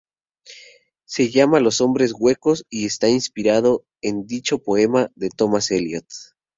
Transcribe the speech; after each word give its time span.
Se 1.05 1.29
llama 1.29 1.59
Los 1.59 1.79
hombres 1.79 2.15
huecos, 2.17 2.65
y 2.71 2.87
está 2.87 3.07
inspirado 3.07 3.85
en 4.01 4.25
dicho 4.25 4.57
poema 4.57 5.11
de 5.13 5.29
Thomas 5.29 5.69
Elliot. 5.69 6.07